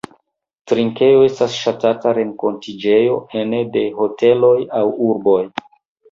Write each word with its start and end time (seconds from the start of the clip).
Trinkejo 0.69 1.17
estas 1.25 1.57
ŝatata 1.65 2.13
renkontiĝejo 2.17 3.17
ene 3.41 3.59
de 3.75 3.83
hoteloj 3.99 4.55
aŭ 4.81 4.83
urboj. 5.09 5.43